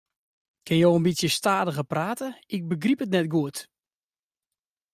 Kinne 0.65 0.81
jo 0.83 0.89
in 0.97 1.05
bytsje 1.07 1.29
stadiger 1.39 1.87
prate, 1.93 2.27
ik 2.55 2.61
begryp 2.71 2.99
it 3.05 3.13
net 3.15 3.27
goed. 3.33 3.57